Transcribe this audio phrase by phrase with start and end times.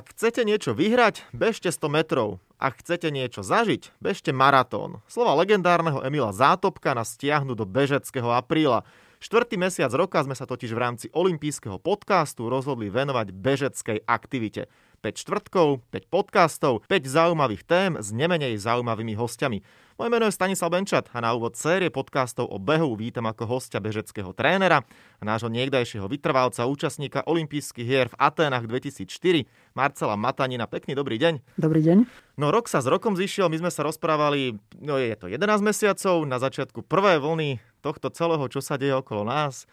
[0.00, 2.40] Ak chcete niečo vyhrať, bežte 100 metrov.
[2.56, 5.04] Ak chcete niečo zažiť, bežte maratón.
[5.04, 8.88] Slova legendárneho Emila Zátopka nás stiahnu do bežeckého apríla.
[9.20, 14.72] Štvrtý mesiac roka sme sa totiž v rámci olympijského podcastu rozhodli venovať bežeckej aktivite.
[15.04, 19.60] 5 štvrtkov, 5 podcastov, 5 zaujímavých tém s nemenej zaujímavými hostiami.
[20.00, 23.84] Moje meno je Stanislav Benčat a na úvod série podcastov o behu vítam ako hostia
[23.84, 24.80] bežeckého trénera
[25.20, 29.44] a nášho niekdajšieho vytrvalca, účastníka olympijských hier v Aténach 2004,
[29.76, 30.64] Marcela Matanina.
[30.64, 31.44] Pekný dobrý deň.
[31.60, 32.08] Dobrý deň.
[32.40, 36.24] No rok sa s rokom zišiel, my sme sa rozprávali, no je to 11 mesiacov,
[36.24, 39.68] na začiatku prvej vlny tohto celého, čo sa deje okolo nás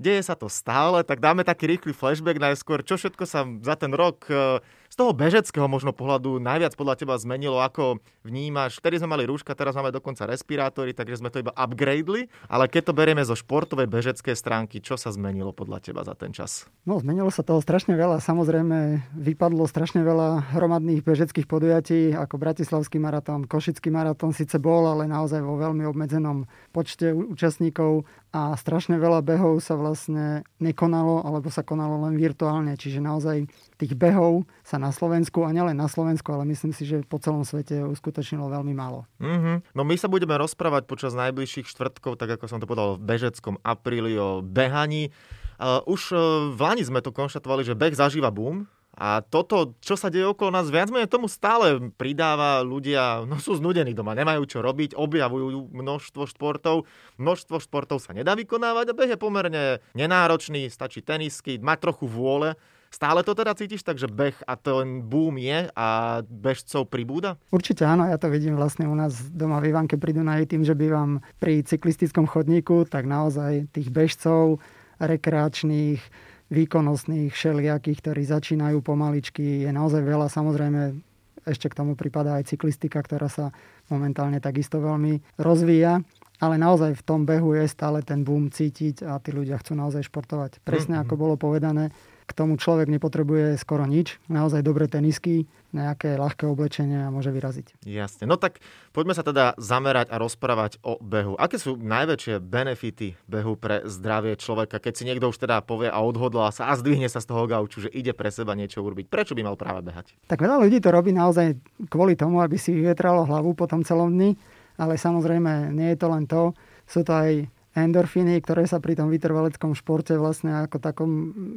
[0.00, 3.92] deje sa to stále, tak dáme taký rýchly flashback najskôr, čo všetko sa za ten
[3.92, 4.58] rok e,
[4.92, 8.76] z toho bežeckého možno pohľadu najviac podľa teba zmenilo, ako vnímaš.
[8.76, 12.92] Vtedy sme mali rúška, teraz máme dokonca respirátory, takže sme to iba upgradeli, ale keď
[12.92, 16.68] to berieme zo športovej bežeckej stránky, čo sa zmenilo podľa teba za ten čas?
[16.84, 18.20] No, zmenilo sa toho strašne veľa.
[18.20, 25.08] Samozrejme, vypadlo strašne veľa hromadných bežeckých podujatí, ako Bratislavský maratón, Košický maratón síce bol, ale
[25.08, 31.64] naozaj vo veľmi obmedzenom počte účastníkov a strašne veľa behov sa vlastne nekonalo, alebo sa
[31.64, 32.76] konalo len virtuálne.
[32.76, 33.44] Čiže naozaj
[33.76, 37.46] tých behov sa na Slovensku, a nielen na Slovensku, ale myslím si, že po celom
[37.46, 39.06] svete uskutočnilo veľmi málo.
[39.22, 39.78] Mm-hmm.
[39.78, 43.62] No my sa budeme rozprávať počas najbližších štvrtkov, tak ako som to povedal, v bežeckom
[43.62, 45.14] apríli o behaní.
[45.62, 50.12] Už uh, v Lani sme to konštatovali, že beh zažíva boom, a toto, čo sa
[50.12, 54.60] deje okolo nás, viac menej tomu stále pridáva ľudia, no sú znudení doma, nemajú čo
[54.60, 56.84] robiť, objavujú množstvo športov.
[57.16, 59.64] Množstvo športov sa nedá vykonávať a beh je pomerne
[59.96, 62.52] nenáročný, stačí tenisky, mať trochu vôle.
[62.92, 67.40] Stále to teda cítiš tak, že beh a ten boom je a bežcov pribúda?
[67.48, 70.76] Určite áno, ja to vidím vlastne u nás doma v Ivanke pri Dunaji tým, že
[70.76, 74.60] bývam pri cyklistickom chodníku, tak naozaj tých bežcov
[75.00, 76.04] rekreačných,
[76.52, 79.64] výkonnostných, všelijakých, ktorí začínajú pomaličky.
[79.64, 81.00] Je naozaj veľa, samozrejme,
[81.48, 83.56] ešte k tomu pripadá aj cyklistika, ktorá sa
[83.88, 86.04] momentálne takisto veľmi rozvíja.
[86.42, 90.10] Ale naozaj v tom behu je stále ten boom cítiť a tí ľudia chcú naozaj
[90.10, 90.60] športovať.
[90.66, 91.08] Presne mm-hmm.
[91.08, 91.94] ako bolo povedané,
[92.26, 94.18] k tomu človek nepotrebuje skoro nič.
[94.30, 97.82] Naozaj dobré tenisky, nejaké ľahké oblečenie a môže vyraziť.
[97.88, 98.28] Jasne.
[98.28, 98.60] No tak
[98.92, 101.34] poďme sa teda zamerať a rozprávať o behu.
[101.40, 105.98] Aké sú najväčšie benefity behu pre zdravie človeka, keď si niekto už teda povie a
[106.04, 109.08] odhodlá sa a zdvihne sa z toho gauču, že ide pre seba niečo urobiť?
[109.08, 110.12] Prečo by mal práve behať?
[110.28, 111.56] Tak veľa ľudí to robí naozaj
[111.88, 114.36] kvôli tomu, aby si vyvetralo hlavu po tom celom dni,
[114.76, 116.52] ale samozrejme nie je to len to.
[116.84, 121.10] Sú to aj endorfíny, ktoré sa pri tom vytrvaleckom športe vlastne ako takom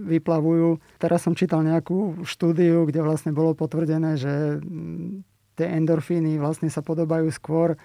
[0.07, 0.79] vyplavujú.
[0.95, 4.63] Teraz som čítal nejakú štúdiu, kde vlastne bolo potvrdené, že
[5.59, 7.75] tie endorfíny vlastne sa podobajú skôr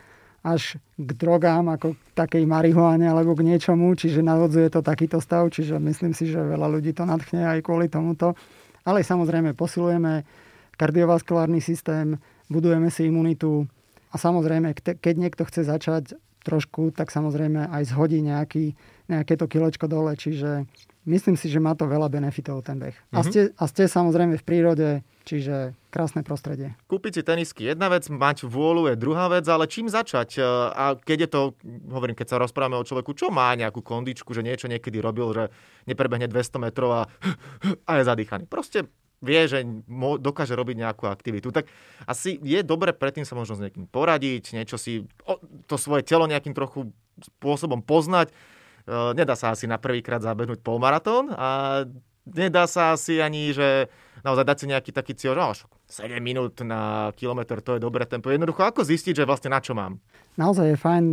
[0.41, 5.53] až k drogám, ako k takej marihuane alebo k niečomu, čiže navodzuje to takýto stav,
[5.53, 8.33] čiže myslím si, že veľa ľudí to nadchne aj kvôli tomuto.
[8.89, 10.25] Ale samozrejme posilujeme
[10.81, 12.17] kardiovaskulárny systém,
[12.49, 13.69] budujeme si imunitu
[14.09, 16.17] a samozrejme, keď niekto chce začať
[16.51, 18.75] trošku, tak samozrejme aj zhodí nejaký,
[19.07, 20.19] nejaké to kilečko dole.
[20.19, 20.67] Čiže
[21.07, 22.93] myslím si, že má to veľa benefitov ten beh.
[22.93, 23.15] Mm-hmm.
[23.15, 23.27] A, mhm.
[23.31, 24.89] ste, a ste samozrejme v prírode,
[25.23, 26.75] čiže krásne prostredie.
[26.91, 30.39] Kúpiť si tenisky jedna vec, mať vôľu je druhá vec, ale čím začať?
[30.39, 30.43] E,
[30.75, 31.41] a keď je to,
[31.91, 35.45] hovorím, keď sa rozprávame o človeku, čo má nejakú kondičku, že niečo niekedy robil, že
[35.87, 37.03] neprebehne 200 metrov a,
[37.89, 38.51] a je zadýchaný.
[38.51, 38.91] Proste
[39.21, 39.63] vie, že
[40.19, 41.53] dokáže robiť nejakú aktivitu.
[41.53, 41.69] Tak
[42.09, 45.05] asi je dobre predtým sa možno s niekým poradiť, niečo si,
[45.69, 46.89] to svoje telo nejakým trochu
[47.21, 48.33] spôsobom poznať.
[48.33, 48.35] E,
[49.13, 51.85] nedá sa asi na prvýkrát zabehnúť polmaratón a
[52.25, 53.93] nedá sa asi ani, že
[54.25, 58.33] naozaj dať si nejaký taký cieľ, že 7 minút na kilometr, to je dobré tempo.
[58.33, 60.01] Jednoducho, ako zistiť, že vlastne na čo mám?
[60.41, 61.05] Naozaj je fajn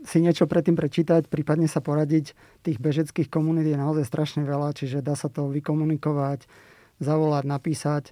[0.00, 2.32] si niečo predtým prečítať, prípadne sa poradiť.
[2.64, 6.48] Tých bežeckých komunít je naozaj strašne veľa, čiže dá sa to vykomunikovať
[7.00, 8.04] zavolať, napísať.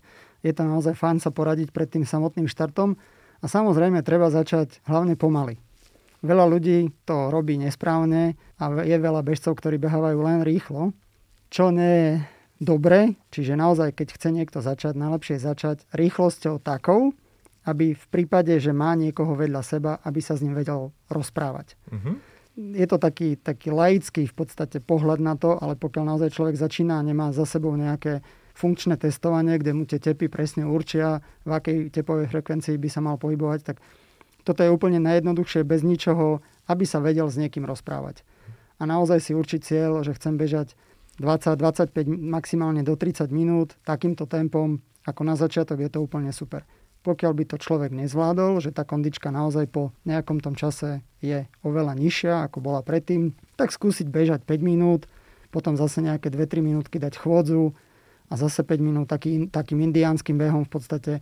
[0.43, 2.97] Je to naozaj fajn sa poradiť pred tým samotným štartom
[3.38, 5.60] a samozrejme treba začať hlavne pomaly.
[6.19, 10.90] Veľa ľudí to robí nesprávne a je veľa bežcov, ktorí behávajú len rýchlo,
[11.46, 12.11] čo nie je
[12.58, 17.14] dobre, čiže naozaj, keď chce niekto začať, najlepšie je začať rýchlosťou takou,
[17.69, 21.79] aby v prípade, že má niekoho vedľa seba, aby sa s ním vedel rozprávať.
[21.93, 22.14] Mm-hmm.
[22.75, 26.99] Je to taký, taký laický v podstate pohľad na to, ale pokiaľ naozaj človek začína
[26.99, 28.26] a nemá za sebou nejaké
[28.58, 33.14] funkčné testovanie, kde mu tie tepy presne určia, v akej tepovej frekvencii by sa mal
[33.14, 33.78] pohybovať, tak
[34.43, 38.26] toto je úplne najjednoduchšie bez ničoho, aby sa vedel s niekým rozprávať.
[38.82, 40.75] A naozaj si určiť cieľ, že chcem bežať
[41.22, 46.66] 20-25, maximálne do 30 minút takýmto tempom, ako na začiatok je to úplne super.
[47.06, 51.94] Pokiaľ by to človek nezvládol, že tá kondička naozaj po nejakom tom čase je oveľa
[51.94, 55.06] nižšia, ako bola predtým, tak skúsiť bežať 5 minút,
[55.49, 57.75] potom zase nejaké 2-3 minútky dať chôdzu,
[58.28, 61.12] a zase 5 minút taký, takým indiánskym behom v podstate.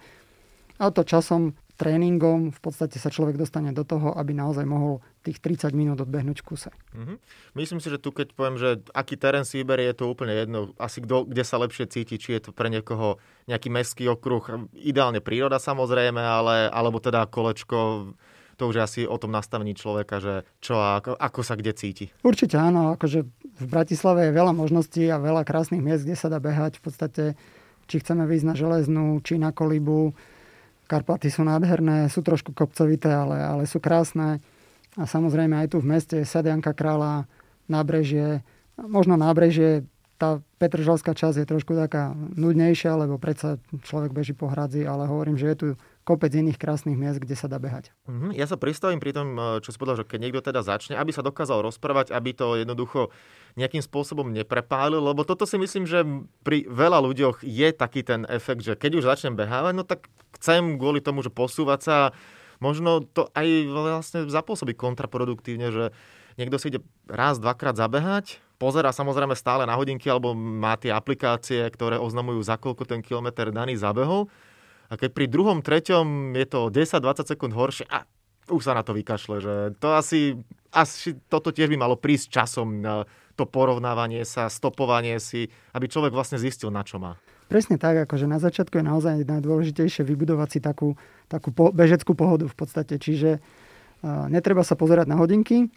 [0.77, 5.39] A to časom, tréningom v podstate sa človek dostane do toho, aby naozaj mohol tých
[5.45, 6.71] 30 minút odbehnúť v kuse.
[6.97, 7.17] Mm-hmm.
[7.53, 10.73] Myslím si, že tu keď poviem, že aký terén si vyberie, je to úplne jedno.
[10.81, 15.21] Asi kdo, kde sa lepšie cíti, či je to pre niekoho nejaký mestský okruh, ideálne
[15.21, 18.13] príroda samozrejme, ale, alebo teda kolečko
[18.57, 22.09] to už asi o tom nastavení človeka, že čo a ako, ako sa kde cíti.
[22.25, 26.41] Určite áno, akože v Bratislave je veľa možností a veľa krásnych miest, kde sa dá
[26.41, 26.81] behať.
[26.81, 27.25] V podstate,
[27.85, 30.17] či chceme výjsť na železnú, či na kolibu.
[30.89, 34.41] Karpaty sú nádherné, sú trošku kopcovité, ale, ale sú krásne.
[34.97, 37.29] A samozrejme aj tu v meste Sadianka kráľa,
[37.69, 38.41] nábrežie.
[38.81, 39.85] Možno nábrežie,
[40.17, 45.37] tá Petržalská časť je trošku taká nudnejšia, lebo predsa človek beží po hradzi, ale hovorím,
[45.37, 45.69] že je tu
[46.07, 47.91] kopec iných krásnych miest, kde sa dá behať.
[48.07, 48.31] Mm-hmm.
[48.39, 51.11] Ja sa pristavím pri tom, eh, čo si povedal, že keď niekto teda začne, aby
[51.11, 53.11] sa dokázal rozprávať, aby to jednoducho
[53.59, 56.07] nejakým spôsobom neprepálil, lebo toto si myslím, že
[56.47, 60.07] pri veľa ľuďoch je taký ten efekt, že keď už začnem behávať, no tak
[60.39, 61.97] chcem kvôli tomu, že posúvať sa,
[62.63, 65.85] možno to aj vlastne zapôsobí kontraproduktívne, že
[66.39, 71.65] niekto si ide raz, dvakrát zabehať, pozera samozrejme stále na hodinky alebo má tie aplikácie,
[71.73, 74.29] ktoré oznamujú za koľko ten kilometr daný zabehol
[74.87, 78.07] a keď pri druhom, treťom je to 10-20 sekúnd horšie, a
[78.51, 80.39] už sa na to vykašle, že to asi,
[80.71, 82.83] asi toto tiež by malo prísť časom,
[83.37, 87.21] to porovnávanie sa, stopovanie si, aby človek vlastne zistil, na čo má.
[87.47, 90.99] Presne tak, akože na začiatku je naozaj najdôležitejšie vybudovať si takú,
[91.31, 92.99] takú po, bežeckú pohodu v podstate.
[92.99, 95.71] Čiže uh, netreba sa pozerať na hodinky,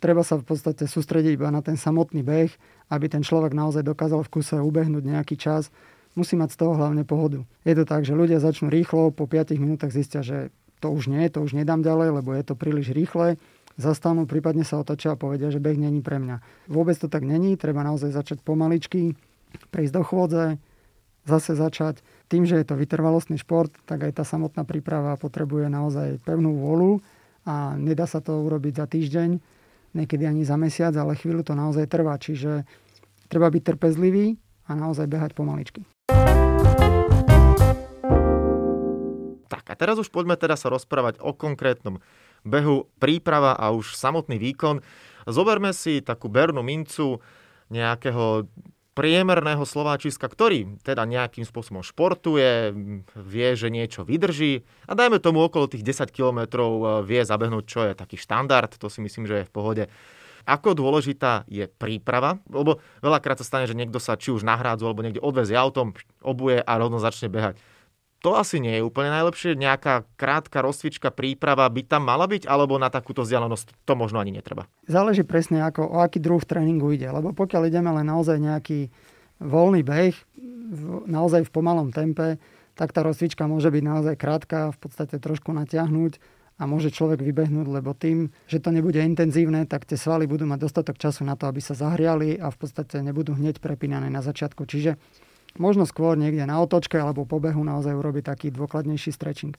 [0.00, 2.52] treba sa v podstate sústrediť iba na ten samotný beh,
[2.88, 5.68] aby ten človek naozaj dokázal v kuse ubehnúť nejaký čas
[6.14, 7.42] musí mať z toho hlavne pohodu.
[7.66, 11.26] Je to tak, že ľudia začnú rýchlo, po 5 minútach zistia, že to už nie,
[11.30, 13.40] to už nedám ďalej, lebo je to príliš rýchle,
[13.80, 16.68] zastanú, prípadne sa otočia a povedia, že beh není pre mňa.
[16.70, 19.18] Vôbec to tak není, treba naozaj začať pomaličky,
[19.70, 20.44] prejsť do chôdze,
[21.24, 22.04] zase začať.
[22.28, 27.00] Tým, že je to vytrvalostný šport, tak aj tá samotná príprava potrebuje naozaj pevnú vôľu
[27.44, 29.30] a nedá sa to urobiť za týždeň,
[29.96, 32.16] niekedy ani za mesiac, ale chvíľu to naozaj trvá.
[32.20, 32.64] Čiže
[33.28, 34.36] treba byť trpezlivý
[34.68, 35.84] a naozaj behať pomaličky.
[39.46, 42.00] Tak a teraz už poďme teda sa rozprávať o konkrétnom
[42.44, 44.84] behu, príprava a už samotný výkon.
[45.24, 47.20] Zoberme si takú bernú mincu
[47.72, 48.44] nejakého
[48.94, 52.70] priemerného Slováčiska, ktorý teda nejakým spôsobom športuje,
[53.18, 57.80] vie, že niečo vydrží a dajme tomu okolo tých 10 kilometrov e, vie zabehnúť, čo
[57.90, 59.84] je taký štandard, to si myslím, že je v pohode.
[60.46, 65.02] Ako dôležitá je príprava, lebo veľakrát sa stane, že niekto sa či už nahrádzu alebo
[65.02, 67.58] niekde odvezie autom, obuje a rovno začne behať.
[68.24, 69.52] To asi nie je úplne najlepšie.
[69.52, 74.32] Nejaká krátka rozcvička, príprava by tam mala byť, alebo na takúto vzdialenosť to možno ani
[74.32, 74.64] netreba.
[74.88, 77.04] Záleží presne, ako, o aký druh tréningu ide.
[77.12, 78.88] Lebo pokiaľ ideme len naozaj nejaký
[79.44, 80.16] voľný beh,
[81.04, 82.40] naozaj v pomalom tempe,
[82.74, 86.18] tak tá rozcvička môže byť naozaj krátka, v podstate trošku natiahnuť
[86.58, 90.64] a môže človek vybehnúť, lebo tým, že to nebude intenzívne, tak tie svaly budú mať
[90.64, 94.62] dostatok času na to, aby sa zahriali a v podstate nebudú hneď prepínané na začiatku.
[94.64, 94.96] Čiže
[95.56, 99.54] možno skôr niekde na otočke alebo po behu naozaj urobiť taký dôkladnejší stretching.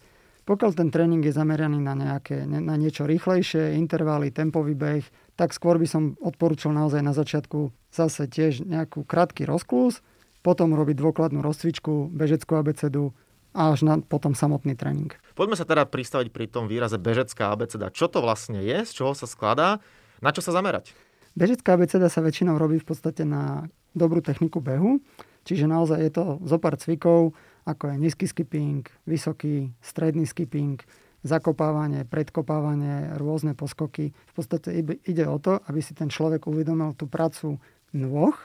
[0.46, 5.82] Pokiaľ ten tréning je zameraný na, nejaké, na niečo rýchlejšie, intervaly, tempový beh, tak skôr
[5.82, 10.06] by som odporúčal naozaj na začiatku zase tiež nejakú krátky rozklus,
[10.46, 13.18] potom robiť dôkladnú rozcvičku, bežeckú abecedu,
[13.56, 15.16] a až na potom samotný tréning.
[15.34, 17.88] Poďme sa teda pristaviť pri tom výraze bežecká abeceda.
[17.88, 19.80] Čo to vlastne je, z čoho sa skladá,
[20.20, 20.92] na čo sa zamerať?
[21.40, 25.00] Bežecká abeceda sa väčšinou robí v podstate na dobrú techniku behu,
[25.46, 30.82] čiže naozaj je to zo pár cvikov, ako je nízky skipping, vysoký, stredný skipping,
[31.26, 34.14] zakopávanie, predkopávanie, rôzne poskoky.
[34.14, 34.70] V podstate
[35.06, 37.58] ide o to, aby si ten človek uvedomil tú prácu
[37.98, 38.36] nôh,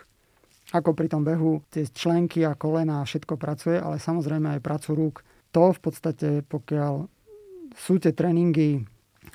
[0.73, 4.91] ako pri tom behu tie členky a kolena a všetko pracuje, ale samozrejme aj prácu
[4.97, 5.17] rúk.
[5.53, 7.11] To v podstate, pokiaľ
[7.77, 8.87] sú tie tréningy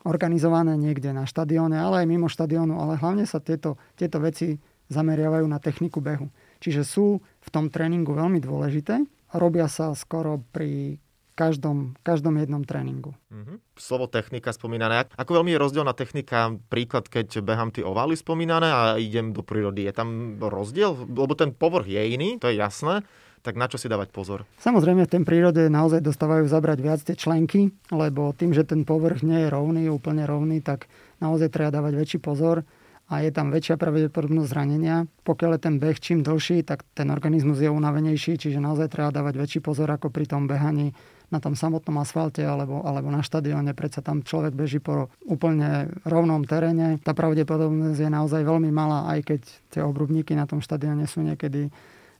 [0.07, 4.57] organizované niekde na štadióne, ale aj mimo štadiónu, ale hlavne sa tieto, tieto veci
[4.89, 6.29] zameriavajú na techniku behu.
[6.61, 9.05] Čiže sú v tom tréningu veľmi dôležité.
[9.35, 11.01] Robia sa skoro pri
[11.35, 13.11] každom, každom jednom tréningu.
[13.27, 13.57] Mm-hmm.
[13.75, 15.11] Slovo technika spomínané.
[15.19, 19.83] Ako veľmi je rozdielna technika, príklad, keď behám tie ovály spomínané a idem do prírody.
[19.83, 20.95] Je tam rozdiel?
[20.95, 23.03] Lebo ten povrch je iný, to je jasné.
[23.45, 24.41] Tak na čo si dávať pozor?
[24.57, 29.21] Samozrejme, v tej prírode naozaj dostávajú zabrať viac tie členky, lebo tým, že ten povrch
[29.21, 30.89] nie je rovný, úplne rovný, tak
[31.21, 32.65] naozaj treba dávať väčší pozor
[33.05, 35.05] a je tam väčšia pravdepodobnosť zranenia.
[35.21, 39.37] Pokiaľ je ten beh čím dlhší, tak ten organizmus je unavenejší, čiže naozaj treba dávať
[39.37, 40.89] väčší pozor ako pri tom behaní
[41.29, 46.45] na tom samotnom asfalte alebo, alebo na štadióne, predsa tam človek beží po úplne rovnom
[46.45, 47.01] teréne.
[47.01, 49.41] Tá pravdepodobnosť je naozaj veľmi malá, aj keď
[49.73, 51.69] tie obrubníky na tom štadióne sú niekedy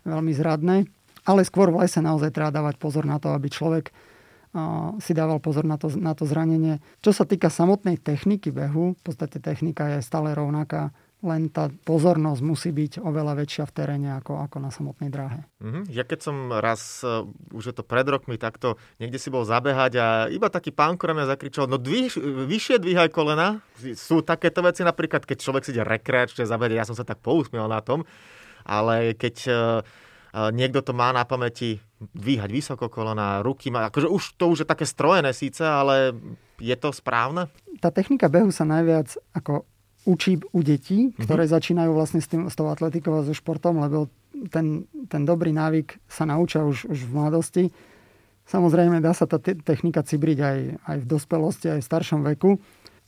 [0.05, 0.85] veľmi zradné.
[1.25, 3.89] Ale skôr v lese naozaj treba dávať pozor na to, aby človek
[5.03, 6.79] si dával pozor na to, na to zranenie.
[7.03, 10.95] Čo sa týka samotnej techniky behu, v podstate technika je stále rovnaká
[11.25, 15.41] len tá pozornosť musí byť oveľa väčšia v teréne ako, ako na samotnej dráhe.
[15.57, 15.83] Mm-hmm.
[15.89, 19.91] Ja keď som raz, uh, už je to pred rokmi, takto niekde si bol zabehať
[19.97, 22.13] a iba taký pán mňa zakričal, no dvih,
[22.45, 23.65] vyššie dvíhaj kolena.
[23.97, 27.65] Sú takéto veci napríklad, keď človek si ide rekreačne zabehať, ja som sa tak pousmiel
[27.65, 28.05] na tom,
[28.61, 29.57] ale keď uh,
[30.51, 31.79] niekto to má na pamäti,
[32.11, 36.11] dvíhať vysoko kolena, ruky má, akože už to už je také strojené síce, ale
[36.59, 37.47] je to správne?
[37.79, 39.63] Tá technika behu sa najviac ako
[40.05, 41.25] učí u detí, mhm.
[41.25, 41.55] ktoré mm-hmm.
[41.57, 44.11] začínajú vlastne s, tým, s tou atletikou a so športom, lebo
[44.51, 47.63] ten, ten dobrý návyk sa naučia už, už v mladosti.
[48.45, 52.61] Samozrejme, dá sa tá te- technika cibriť aj, aj v dospelosti, aj v staršom veku,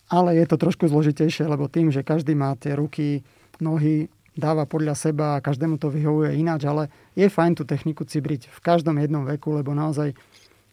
[0.09, 3.21] ale je to trošku zložitejšie, lebo tým, že každý má tie ruky,
[3.61, 8.53] nohy, dáva podľa seba a každému to vyhovuje ináč, ale je fajn tú techniku cibriť
[8.53, 10.13] v každom jednom veku, lebo naozaj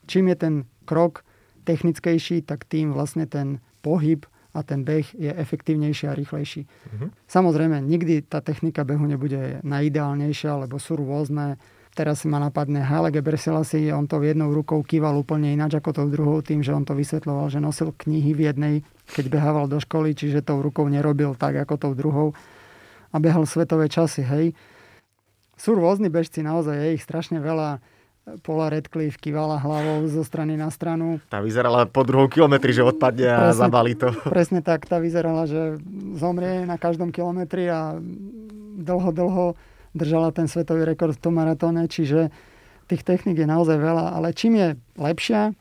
[0.04, 0.54] čím je ten
[0.84, 1.24] krok
[1.64, 6.62] technickejší, tak tým vlastne ten pohyb a ten beh je efektívnejší a rýchlejší.
[6.62, 7.08] Mm-hmm.
[7.26, 11.58] Samozrejme, nikdy tá technika behu nebude najideálnejšia, lebo sú rôzne.
[11.94, 16.06] Teraz si ma napadne Haile Gebrselassie, on to jednou rukou kýval úplne ináč ako tou
[16.10, 18.74] druhou, tým, že on to vysvetloval, že nosil knihy v jednej,
[19.14, 22.34] keď behával do školy, čiže tou rukou nerobil tak ako tou druhou
[23.14, 24.46] a behal svetové časy, hej.
[25.54, 27.78] Sú rôzni bežci, naozaj je ich strašne veľa
[28.40, 31.20] Paula Redcliffe kývala hlavou zo strany na stranu.
[31.28, 34.08] Tá vyzerala po druhom kilometri, že odpadne a presne, zabalí to.
[34.24, 35.76] Presne tak, tá vyzerala, že
[36.16, 38.00] zomrie na každom kilometri a
[38.80, 39.46] dlho, dlho
[39.92, 42.32] držala ten svetový rekord v tom maratóne, čiže
[42.88, 45.52] tých technik je naozaj veľa, ale čím je lepšia,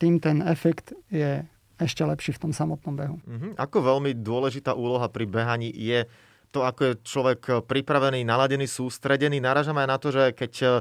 [0.00, 1.44] tým ten efekt je
[1.76, 3.16] ešte lepší v tom samotnom behu.
[3.28, 3.52] Mm-hmm.
[3.60, 6.08] Ako veľmi dôležitá úloha pri behaní je
[6.56, 9.44] to, ako je človek pripravený, naladený, sústredený.
[9.44, 10.80] Naražam aj na to, že keď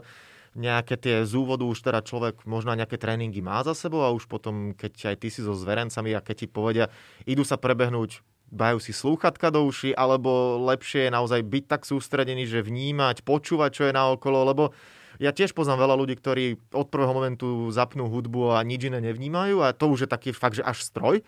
[0.55, 4.15] nejaké tie z úvodu už teda človek možno aj nejaké tréningy má za sebou a
[4.15, 6.88] už potom, keď aj ty si so zverencami a keď ti povedia,
[7.27, 8.24] idú sa prebehnúť
[8.55, 13.70] dajú si slúchatka do uši, alebo lepšie je naozaj byť tak sústredený, že vnímať, počúvať,
[13.74, 14.63] čo je naokolo, lebo
[15.17, 19.63] ja tiež poznám veľa ľudí, ktorí od prvého momentu zapnú hudbu a nič iné nevnímajú
[19.63, 21.24] a to už je taký fakt, že až stroj.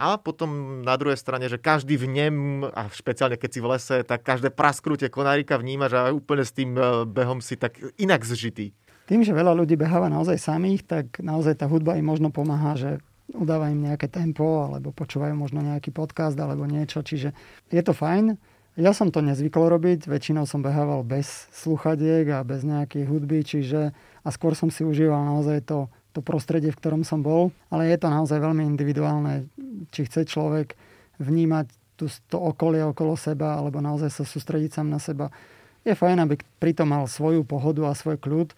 [0.00, 3.96] A potom na druhej strane, že každý v nem, a špeciálne keď si v lese,
[4.00, 8.72] tak každé prasknutie konárika vníma, že úplne s tým e, behom si tak inak zžitý.
[9.04, 12.90] Tým, že veľa ľudí beháva naozaj samých, tak naozaj tá hudba im možno pomáha, že
[13.36, 17.36] udáva im nejaké tempo, alebo počúvajú možno nejaký podcast, alebo niečo, čiže
[17.68, 18.40] je to fajn.
[18.80, 23.92] Ja som to nezvykol robiť, väčšinou som behával bez sluchadiek a bez nejakej hudby, čiže
[24.24, 27.98] a skôr som si užíval naozaj to to prostredie, v ktorom som bol, ale je
[27.98, 29.46] to naozaj veľmi individuálne,
[29.94, 30.74] či chce človek
[31.22, 35.28] vnímať tú, to okolie okolo seba, alebo naozaj sa sústrediť sám na seba.
[35.84, 38.56] Je fajn, aby pritom mal svoju pohodu a svoj kľud,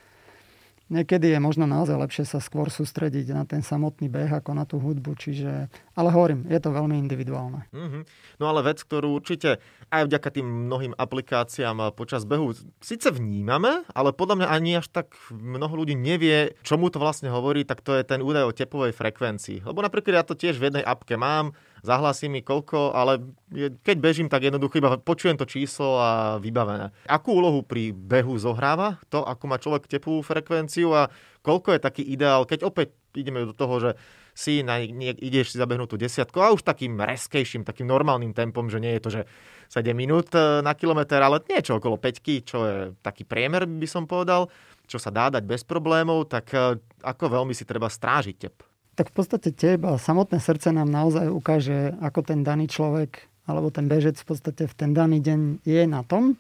[0.93, 4.77] Niekedy je možno naozaj lepšie sa skôr sústrediť na ten samotný beh ako na tú
[4.77, 5.73] hudbu, čiže...
[5.97, 7.65] Ale hovorím, je to veľmi individuálne.
[7.73, 8.03] Mm-hmm.
[8.37, 9.57] No ale vec, ktorú určite
[9.89, 12.53] aj vďaka tým mnohým aplikáciám počas behu
[12.85, 17.65] síce vnímame, ale podľa mňa ani až tak mnoho ľudí nevie, čomu to vlastne hovorí,
[17.65, 19.65] tak to je ten údaj o tepovej frekvencii.
[19.65, 23.35] Lebo napríklad ja to tiež v jednej apke mám, zahlasí mi koľko, ale
[23.83, 26.95] keď bežím, tak jednoducho iba počujem to číslo a vybavené.
[27.11, 31.11] Akú úlohu pri behu zohráva to, ako má človek tepovú frekvenciu a
[31.43, 33.91] koľko je taký ideál, keď opäť ideme do toho, že
[34.33, 38.65] si na, nie, ideš si zabehnúť tú desiatku a už takým reskejším, takým normálnym tempom,
[38.73, 39.23] že nie je to, že
[39.69, 44.09] 7 minút e, na kilometr, ale niečo okolo 5, čo je taký priemer, by som
[44.09, 44.49] povedal,
[44.89, 48.72] čo sa dá dať bez problémov, tak e, ako veľmi si treba strážiť tep?
[48.93, 53.91] Tak v podstate teba samotné srdce nám naozaj ukáže, ako ten daný človek alebo ten
[53.91, 56.39] bežec v podstate v ten daný deň je na tom.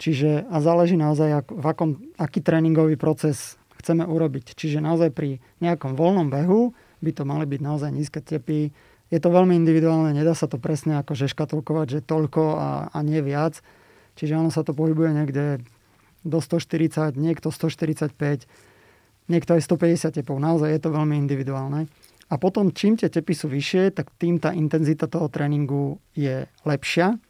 [0.00, 4.56] Čiže a záleží naozaj, v akom, aký tréningový proces chceme urobiť.
[4.56, 6.72] Čiže naozaj pri nejakom voľnom behu
[7.04, 8.72] by to mali byť naozaj nízke tepy.
[9.12, 13.20] Je to veľmi individuálne, nedá sa to presne akože škatulkovať, že toľko a, a nie
[13.20, 13.60] viac.
[14.16, 15.44] Čiže ono sa to pohybuje niekde
[16.24, 18.16] do 140, niekto 145,
[19.28, 20.36] niekto aj 150 tepov.
[20.40, 21.88] Naozaj je to veľmi individuálne.
[22.32, 27.20] A potom, čím tie tepy sú vyššie, tak tým tá intenzita toho tréningu je lepšia.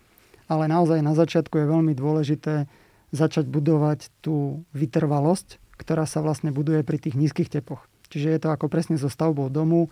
[0.47, 2.71] Ale naozaj na začiatku je veľmi dôležité
[3.11, 7.87] začať budovať tú vytrvalosť, ktorá sa vlastne buduje pri tých nízkych tepoch.
[8.11, 9.91] Čiže je to ako presne so stavbou domu.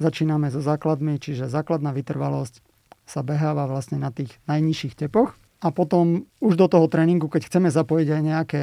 [0.00, 2.60] Začíname so základmi, čiže základná vytrvalosť
[3.08, 5.36] sa beháva vlastne na tých najnižších tepoch.
[5.62, 8.62] A potom už do toho tréningu, keď chceme zapojiť aj nejaké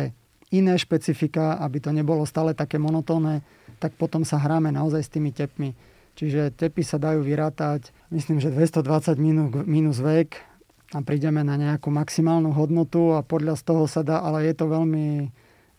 [0.50, 3.46] iné špecifika, aby to nebolo stále také monotónne,
[3.78, 5.74] tak potom sa hráme naozaj s tými tepmi.
[6.18, 10.50] Čiže tepy sa dajú vyrátať, myslím, že 220 minus, minus vek,
[10.90, 14.66] a prídeme na nejakú maximálnu hodnotu a podľa z toho sa dá, ale je to
[14.66, 15.30] veľmi,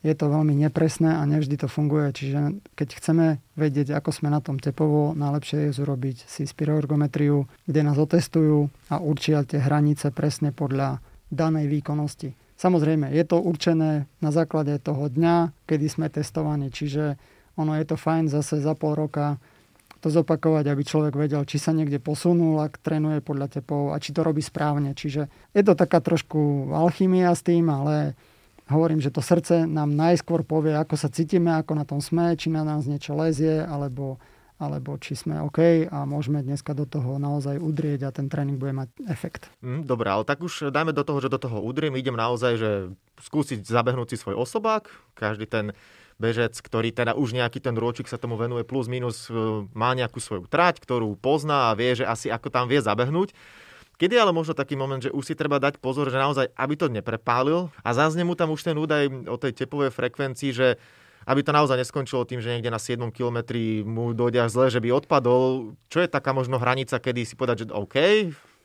[0.06, 2.14] je to veľmi nepresné a nevždy to funguje.
[2.14, 3.26] Čiže keď chceme
[3.58, 9.02] vedieť, ako sme na tom tepovo, najlepšie je urobiť si spiroergometriu, kde nás otestujú a
[9.02, 12.30] určia tie hranice presne podľa danej výkonnosti.
[12.60, 17.16] Samozrejme, je to určené na základe toho dňa, kedy sme testovaní, čiže
[17.56, 19.40] ono je to fajn zase za pol roka
[20.00, 24.16] to zopakovať, aby človek vedel, či sa niekde posunul, ak trénuje podľa tepov a či
[24.16, 24.96] to robí správne.
[24.96, 28.16] Čiže je to taká trošku alchymia s tým, ale
[28.72, 32.48] hovorím, že to srdce nám najskôr povie, ako sa cítime, ako na tom sme, či
[32.48, 34.16] na nás niečo lezie, alebo,
[34.60, 38.76] alebo či sme OK a môžeme dneska do toho naozaj udrieť a ten tréning bude
[38.76, 39.48] mať efekt.
[39.64, 42.70] Mm, Dobre, ale tak už dajme do toho, že do toho udriem, idem naozaj, že
[43.24, 45.72] skúsiť zabehnúť si svoj osobák, každý ten
[46.20, 50.20] bežec, ktorý teda už nejaký ten rôčik sa tomu venuje plus minus, e, má nejakú
[50.20, 53.32] svoju trať, ktorú pozná a vie, že asi ako tam vie zabehnúť.
[53.96, 56.88] Kedy ale možno taký moment, že už si treba dať pozor, že naozaj, aby to
[56.88, 60.80] neprepálil a zaznie mu tam už ten údaj o tej tepovej frekvencii, že
[61.28, 64.80] aby to naozaj neskončilo tým, že niekde na 7 kilometri mu dojde až zle, že
[64.80, 65.74] by odpadol.
[65.92, 67.96] Čo je taká možno hranica, kedy si povedať, že OK,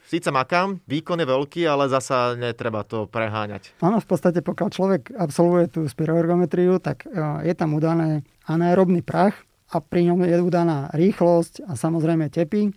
[0.08, 3.76] síce makám, výkon je veľký, ale zasa netreba to preháňať.
[3.82, 7.12] Áno, v podstate pokiaľ človek absolvuje tú spiroergometriu, tak e,
[7.44, 9.36] je tam udané anaerobný prach
[9.74, 12.72] a pri ňom je udaná rýchlosť a samozrejme tepy.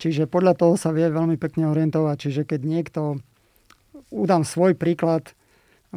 [0.00, 2.16] Čiže podľa toho sa vie veľmi pekne orientovať.
[2.18, 3.22] Čiže keď niekto,
[4.10, 5.36] udám svoj príklad,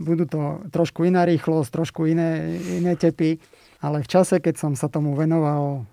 [0.01, 3.41] budú to trošku iná rýchlosť, trošku iné, iné tepy,
[3.81, 5.85] ale v čase, keď som sa tomu venoval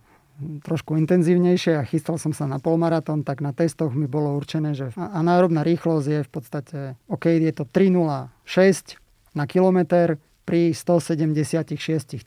[0.66, 4.90] trošku intenzívnejšie a chystal som sa na polmaratón, tak na testoch mi bolo určené, že
[4.98, 8.98] anaerobná rýchlosť je v podstate, OK, je to 3,06
[9.38, 11.70] na kilometr pri 176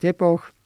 [0.00, 0.56] tepoch,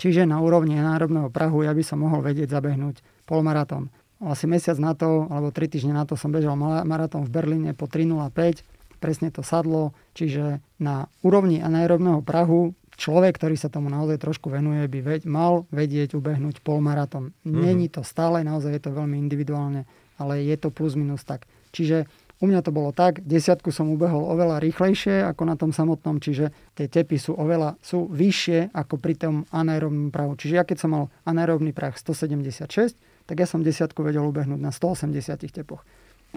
[0.00, 3.92] čiže na úrovni anaerobného prahu ja by som mohol vedieť zabehnúť polmaratón.
[4.22, 7.84] Asi mesiac na to, alebo 3 týždne na to som bežal maratón v Berlíne po
[7.90, 8.62] 3,05,
[9.02, 14.86] presne to sadlo, čiže na úrovni anaerobného prahu človek, ktorý sa tomu naozaj trošku venuje,
[14.86, 17.34] by veď, mal vedieť ubehnúť polmaratón.
[17.42, 17.62] Mm-hmm.
[17.66, 19.82] Není to stále, naozaj je to veľmi individuálne,
[20.22, 21.50] ale je to plus minus tak.
[21.74, 22.06] Čiže
[22.42, 26.50] u mňa to bolo tak, desiatku som ubehol oveľa rýchlejšie ako na tom samotnom, čiže
[26.74, 30.34] tie tepy sú oveľa sú vyššie ako pri tom anaerobnom prahu.
[30.34, 32.98] Čiže ja keď som mal anaerobný prach 176,
[33.30, 35.86] tak ja som desiatku vedel ubehnúť na 180 tepoch.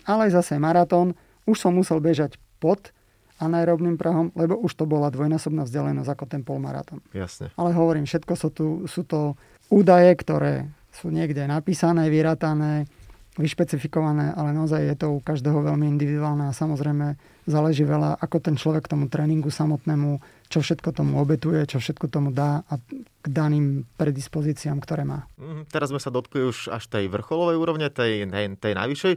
[0.05, 1.17] Ale zase maratón,
[1.49, 2.89] už som musel bežať pod
[3.37, 7.03] anaerobným prahom, lebo už to bola dvojnásobná vzdialenosť ako ten polmaratón.
[7.13, 7.53] Jasne.
[7.59, 9.37] Ale hovorím, všetko sú, tu, sú to
[9.69, 12.87] údaje, ktoré sú niekde napísané, vyratané,
[13.35, 18.55] vyšpecifikované, ale naozaj je to u každého veľmi individuálne a samozrejme záleží veľa, ako ten
[18.55, 23.83] človek tomu tréningu samotnému, čo všetko tomu obetuje, čo všetko tomu dá a k daným
[23.99, 25.27] predispozíciám, ktoré má.
[25.35, 29.13] Mm, teraz sme sa dotkli už až tej vrcholovej úrovne, tej, tej, tej najvyššej.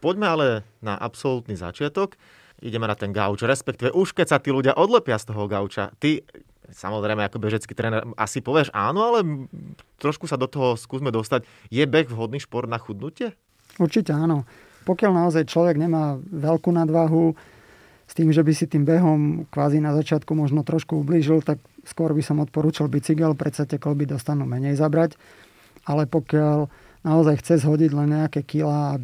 [0.00, 0.46] Poďme ale
[0.80, 2.16] na absolútny začiatok
[2.62, 6.26] ideme na ten gauč, respektíve už keď sa tí ľudia odlepia z toho gauča, ty
[6.68, 9.48] samozrejme ako bežecký tréner asi povieš áno, ale
[9.96, 11.48] trošku sa do toho skúsme dostať.
[11.72, 13.32] Je beh vhodný šport na chudnutie?
[13.80, 14.44] Určite áno.
[14.84, 17.36] Pokiaľ naozaj človek nemá veľkú nadvahu,
[18.08, 22.16] s tým, že by si tým behom kvázi na začiatku možno trošku ublížil, tak skôr
[22.16, 25.20] by som odporúčal bicykel, predsa tie kolby dostanú menej zabrať.
[25.84, 26.72] Ale pokiaľ
[27.06, 29.00] naozaj chce zhodiť len nejaké kila a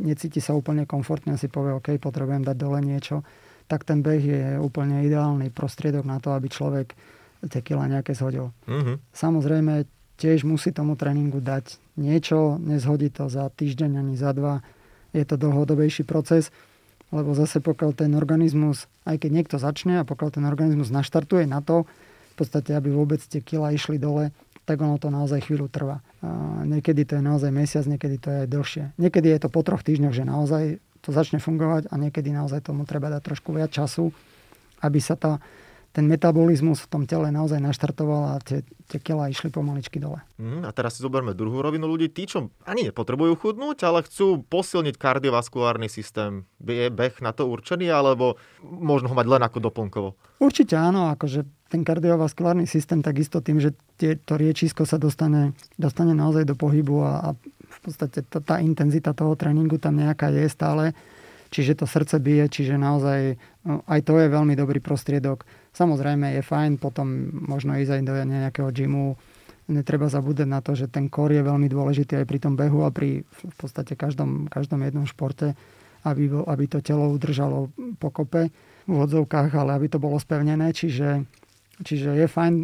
[0.00, 3.24] necíti sa úplne komfortne a si povie, OK, potrebujem dať dole niečo,
[3.68, 6.96] tak ten beh je úplne ideálny prostriedok na to, aby človek
[7.46, 8.50] tie kila nejaké zhodil.
[8.66, 8.96] Mm-hmm.
[9.12, 9.86] Samozrejme,
[10.18, 14.64] tiež musí tomu tréningu dať niečo, nezhodí to za týždeň ani za dva.
[15.14, 16.50] Je to dlhodobejší proces,
[17.14, 21.62] lebo zase pokiaľ ten organizmus, aj keď niekto začne a pokiaľ ten organizmus naštartuje na
[21.62, 21.86] to,
[22.34, 24.30] v podstate, aby vôbec tie kila išli dole,
[24.68, 26.04] tak ono to naozaj chvíľu trvá.
[26.20, 28.84] A niekedy to je naozaj mesiac, niekedy to je aj dlhšie.
[29.00, 30.64] Niekedy je to po troch týždňoch, že naozaj
[31.00, 34.12] to začne fungovať a niekedy naozaj tomu treba dať trošku viac času,
[34.84, 35.40] aby sa tá,
[35.98, 40.22] ten metabolizmus v tom tele naozaj naštartoval a tie, tie kila išli pomaličky dole.
[40.38, 42.06] Mm, a teraz si zoberme druhú rovinu ľudí.
[42.06, 46.46] Tí, čo ani nepotrebujú chudnúť, ale chcú posilniť kardiovaskulárny systém.
[46.62, 50.08] Je beh na to určený, alebo možno ho mať len ako doplnkovo?
[50.38, 56.14] Určite áno, akože ten kardiovaskulárny systém takisto tým, že tie, to riečisko sa dostane, dostane
[56.14, 57.28] naozaj do pohybu a, a
[57.66, 60.94] v podstate to, tá intenzita toho tréningu tam nejaká je stále,
[61.50, 63.34] čiže to srdce bije, čiže naozaj
[63.66, 65.44] no, aj to je veľmi dobrý prostriedok.
[65.74, 69.16] Samozrejme je fajn potom možno ísť aj do nejakého gymu,
[69.68, 72.90] netreba zabúdať na to, že ten kor je veľmi dôležitý aj pri tom behu a
[72.90, 75.52] pri v podstate každom, každom jednom športe,
[76.08, 77.68] aby, aby to telo udržalo
[78.00, 78.48] pokope
[78.88, 81.28] v odzovkách, ale aby to bolo spevnené, čiže
[81.78, 82.54] Čiže je fajn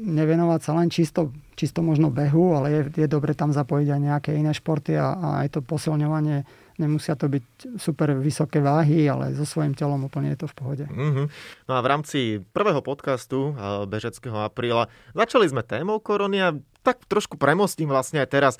[0.00, 4.30] nevenovať sa len čisto, čisto možno behu, ale je, je dobre tam zapojiť aj nejaké
[4.32, 6.46] iné športy a, a aj to posilňovanie
[6.80, 10.84] Nemusia to byť super vysoké váhy, ale so svojím telom úplne je to v pohode.
[10.88, 11.26] Mm-hmm.
[11.68, 12.18] No a v rámci
[12.56, 13.52] prvého podcastu
[13.84, 18.54] Bežeckého apríla začali sme témou korony a tak trošku premostím vlastne aj teraz.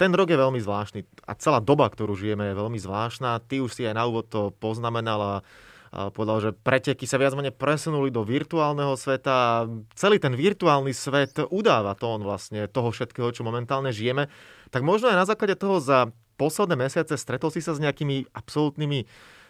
[0.00, 3.44] Ten rok je veľmi zvláštny a celá doba, ktorú žijeme, je veľmi zvláštna.
[3.44, 5.34] Ty už si aj na úvod to poznamenal a
[6.12, 9.64] povedal, že preteky sa viac menej presunuli do virtuálneho sveta
[9.96, 14.28] celý ten virtuálny svet udáva tón vlastne toho všetkého, čo momentálne žijeme.
[14.68, 19.04] Tak možno aj na základe toho za posledné mesiace stretol si sa s nejakými absolútnymi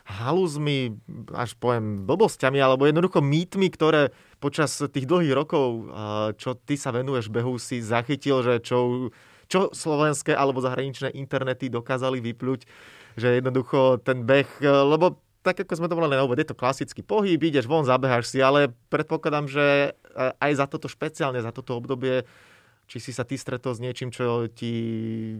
[0.08, 0.96] halúzmi,
[1.36, 4.08] až poviem blbosťami, alebo jednoducho mýtmi, ktoré
[4.40, 5.92] počas tých dlhých rokov,
[6.40, 9.12] čo ty sa venuješ behu, si zachytil, že čo,
[9.52, 12.60] čo slovenské alebo zahraničné internety dokázali vypľuť,
[13.20, 17.04] že jednoducho ten beh, lebo tak ako sme to volali na úvod, je to klasický
[17.04, 22.24] pohyb, ideš von, zabeháš si, ale predpokladám, že aj za toto špeciálne, za toto obdobie
[22.88, 24.72] či si sa ty stretol s niečím, čo ti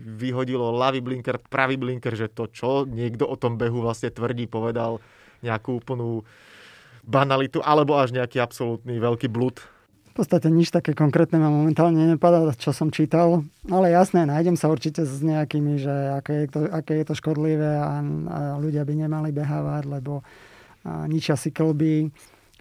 [0.05, 5.01] vyhodilo ľavý blinker, pravý blinker, že to čo niekto o tom behu vlastne tvrdí, povedal
[5.41, 6.29] nejakú úplnú
[7.09, 9.65] banalitu, alebo až nejaký absolútny veľký blud.
[10.13, 14.69] V podstate nič také konkrétne ma momentálne nepadá, čo som čítal, ale jasné, nájdem sa
[14.69, 19.09] určite s nejakými, že aké je to, aké je to škodlivé a, a ľudia by
[19.09, 22.11] nemali behávať, lebo a, ničia si klby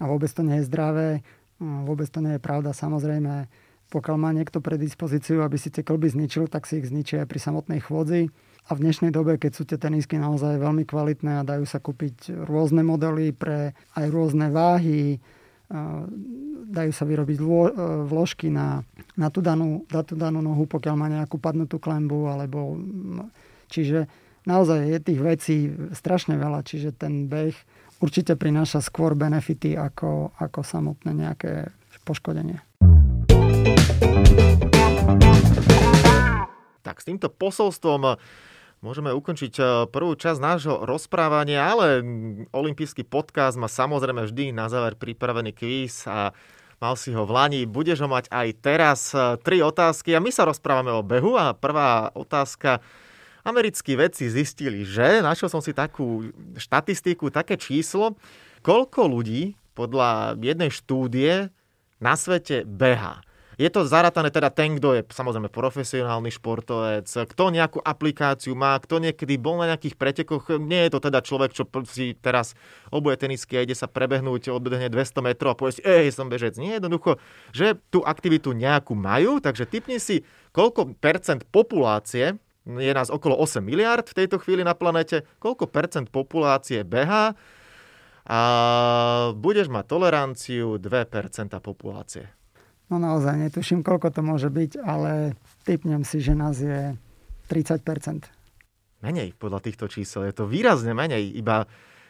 [0.00, 1.26] a vôbec to nie je zdravé,
[1.58, 3.50] vôbec to nie je pravda, samozrejme
[3.88, 7.40] pokiaľ má niekto predispozíciu, aby si tie klby zničil, tak si ich zničí aj pri
[7.40, 8.28] samotnej chôdzi.
[8.68, 12.44] A v dnešnej dobe, keď sú tie tenisky naozaj veľmi kvalitné a dajú sa kúpiť
[12.44, 15.16] rôzne modely pre aj rôzne váhy,
[16.68, 17.38] dajú sa vyrobiť
[18.08, 18.84] vložky na,
[19.16, 22.76] na, tú danú, na tú danú nohu, pokiaľ má nejakú padnutú klembu, alebo...
[23.68, 24.08] Čiže
[24.48, 25.56] naozaj je tých vecí
[25.92, 27.52] strašne veľa, čiže ten beh
[28.04, 31.72] určite prináša skôr benefity ako, ako samotné nejaké
[32.04, 32.67] poškodenie.
[36.98, 38.18] Tak s týmto posolstvom
[38.82, 42.02] môžeme ukončiť eh, prvú časť nášho rozprávania, ale
[42.50, 46.34] olimpijský podcast má samozrejme vždy na záver pripravený kvíz a
[46.82, 49.14] mal si ho v Lani, budeš ho mať aj teraz.
[49.14, 52.82] Eh, tri otázky a my sa rozprávame o behu a prvá otázka.
[53.46, 58.18] Americkí vedci zistili, že, našiel som si takú štatistiku, také číslo,
[58.66, 61.54] koľko ľudí podľa jednej štúdie
[62.02, 63.22] na svete beha.
[63.58, 69.02] Je to zaratané teda ten, kto je samozrejme profesionálny športovec, kto nejakú aplikáciu má, kto
[69.02, 70.62] niekedy bol na nejakých pretekoch.
[70.62, 72.54] Nie je to teda človek, čo si teraz
[72.94, 76.54] oboje tenisky a ide sa prebehnúť, odbehne 200 metrov a povie si, ej, som bežec.
[76.54, 77.18] Nie, jednoducho,
[77.50, 80.22] že tú aktivitu nejakú majú, takže typni si,
[80.54, 86.06] koľko percent populácie, je nás okolo 8 miliard v tejto chvíli na planete, koľko percent
[86.14, 87.34] populácie beha
[88.22, 88.40] a
[89.34, 92.37] budeš mať toleranciu 2% populácie.
[92.88, 95.36] No naozaj netuším, koľko to môže byť, ale
[95.68, 96.96] typnem si, že nás je
[97.52, 97.84] 30%.
[99.04, 100.24] Menej podľa týchto čísel.
[100.26, 101.28] Je to výrazne menej.
[101.36, 101.68] Iba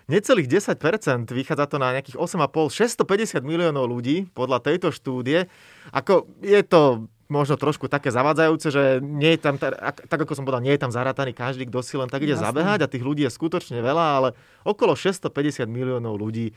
[0.08, 5.50] necelých 10%, vychádza to na nejakých 8,5, 650 miliónov ľudí podľa tejto štúdie.
[5.92, 10.64] Ako je to možno trošku také zavadzajúce, že nie je tam, tak ako som povedal,
[10.64, 12.48] nie je tam zarataný každý, kto si len tak ide Jasne.
[12.48, 14.28] zabehať a tých ľudí je skutočne veľa, ale
[14.64, 16.56] okolo 650 miliónov ľudí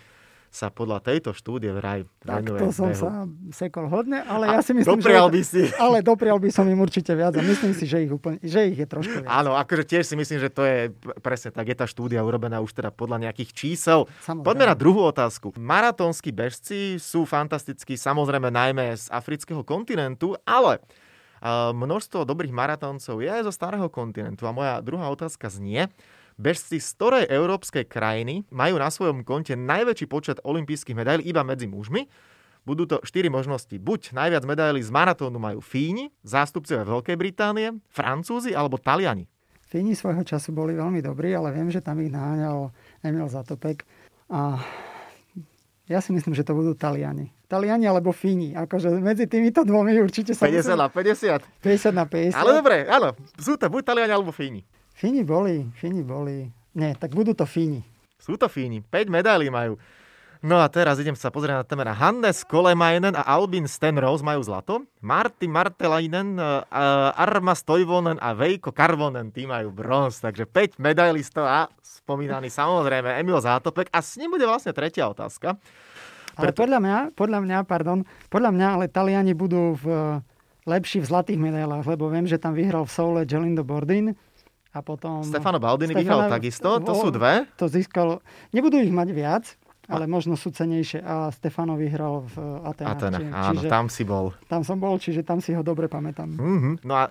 [0.51, 2.99] sa podľa tejto štúdie vraj Tak to som behu.
[2.99, 3.23] sa
[3.55, 5.33] sekol hodne, ale a ja si myslím, doprial že...
[5.33, 5.63] by si.
[5.87, 8.75] Ale doprial by som im určite viac a myslím si, že ich, úplne, že ich
[8.75, 9.31] je trošku viac.
[9.31, 10.91] Áno, akože tiež si myslím, že to je
[11.23, 11.71] presne tak.
[11.71, 14.11] Je tá štúdia urobená už teda podľa nejakých čísel.
[14.27, 14.43] Samozrejme.
[14.43, 15.55] Poďme na druhú otázku.
[15.55, 20.83] Maratónsky bežci sú fantastickí samozrejme najmä z afrického kontinentu, ale
[21.73, 24.45] množstvo dobrých maratóncov je aj zo starého kontinentu.
[24.45, 25.87] A moja druhá otázka znie,
[26.41, 31.69] Bežci z ktorej európskej krajiny majú na svojom konte najväčší počet olympijských medailí iba medzi
[31.69, 32.09] mužmi.
[32.65, 33.77] Budú to štyri možnosti.
[33.77, 39.29] Buď najviac medailí z maratónu majú Fíni, zástupcovia Veľkej Británie, Francúzi alebo Taliani.
[39.69, 42.73] Fíni svojho času boli veľmi dobrí, ale viem, že tam ich naháňal
[43.05, 43.85] Emil Zatopek.
[44.33, 44.57] A
[45.85, 47.29] ja si myslím, že to budú Taliani.
[47.45, 48.57] Taliani alebo Fíni.
[48.57, 50.49] Akože medzi týmito dvomi určite sa...
[50.49, 50.73] 50 musím...
[50.73, 51.61] na 50.
[51.61, 52.33] 50 na 50.
[52.33, 53.13] Ale dobre, áno.
[53.37, 54.65] Sú to buď Taliani alebo Fíni.
[55.01, 56.45] Fíni boli, Fíni boli.
[56.77, 57.81] Nie, tak budú to Fíni.
[58.21, 58.85] Sú to Fíni.
[58.85, 59.81] 5 medailí majú.
[60.45, 61.89] No a teraz idem sa pozrieť na témera.
[61.89, 64.85] Hannes Kolemainen a Albin Stenrose majú zlato.
[65.01, 66.61] Marty Martelainen, uh,
[67.17, 70.21] Arma Stojvonen a Veiko Karvonen, tí majú bronz.
[70.21, 73.89] Takže 5 medailí z toho a spomínaný samozrejme Emil Zátopek.
[73.89, 75.57] A s ním bude vlastne tretia otázka.
[76.37, 79.85] Ale podľa mňa, podľa mňa, pardon, podľa mňa ale Taliani budú v,
[80.69, 84.13] lepší v zlatých medailách, lebo viem, že tam vyhral v Soule Gelindo Bordin
[84.71, 85.23] a potom...
[85.23, 87.43] Stefano Baldini Stefano, vyhral takisto, to sú dve.
[87.59, 88.23] To získal,
[88.55, 89.45] nebudú ich mať viac,
[89.91, 91.03] ale možno sú cenejšie.
[91.03, 92.95] A Stefano vyhral v Atenách.
[92.95, 94.31] Atenách, áno, čiže, tam si bol.
[94.47, 96.31] Tam som bol, čiže tam si ho dobre pamätám.
[96.31, 96.73] Mm-hmm.
[96.87, 97.03] No a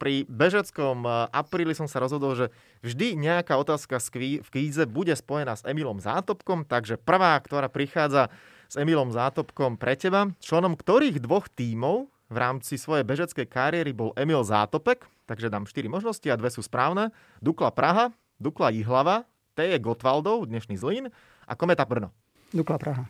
[0.00, 2.46] Pri bežeckom apríli som sa rozhodol, že
[2.80, 8.32] vždy nejaká otázka v kvíze bude spojená s Emilom Zátopkom, takže prvá, ktorá prichádza
[8.72, 14.16] s Emilom Zátopkom pre teba, členom ktorých dvoch tímov v rámci svojej bežeckej kariéry bol
[14.16, 17.12] Emil Zátopek, takže dám 4 možnosti a dve sú správne.
[17.44, 21.12] Dukla Praha, Dukla Jihlava, T je Gotwaldov, dnešný Zlín
[21.44, 22.10] a Kometa Brno.
[22.50, 23.04] Dukla Praha.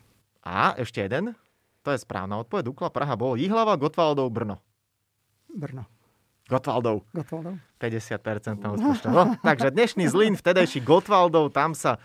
[0.45, 1.33] A ešte jeden,
[1.81, 2.69] to je správna odpoveď.
[2.69, 4.61] Dukla Praha bol Jihlava, Gotwaldov, Brno.
[5.49, 5.87] Brno.
[6.45, 7.01] Gotwaldov.
[7.09, 7.57] Gotwaldov.
[7.81, 9.09] 50% úspešnosť.
[9.09, 11.97] No, takže dnešný Zlín, vtedejší Gotwaldov, tam sa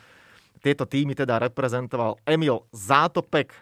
[0.65, 3.53] tieto týmy teda reprezentoval Emil Zátopek.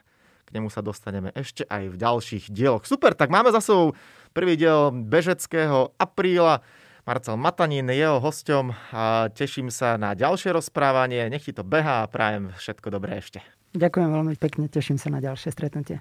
[0.49, 2.89] K nemu sa dostaneme ešte aj v ďalších dieloch.
[2.89, 3.93] Super, tak máme za sebou
[4.33, 6.65] prvý diel Bežeckého apríla.
[7.05, 11.29] Marcel Matanín je jeho hosťom a teším sa na ďalšie rozprávanie.
[11.29, 13.45] Nech ti to beha a prajem všetko dobré ešte.
[13.77, 16.01] Ďakujem veľmi pekne, teším sa na ďalšie stretnutie.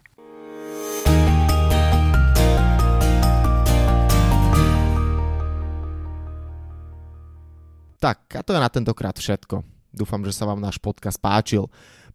[7.99, 9.67] Tak, a to je na tentokrát všetko.
[9.91, 11.67] Dúfam, že sa vám náš podcast páčil.